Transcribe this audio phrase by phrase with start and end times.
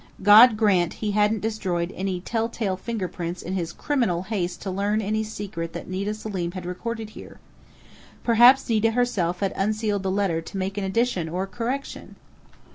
[0.23, 4.99] God grant he hadn't destroyed any tell tale fingerprints in his criminal haste to learn
[4.99, 7.39] any secret that Nita Selim had recorded here!...
[8.23, 12.15] Perhaps Nita herself had unsealed the letter to make an addition or a correction?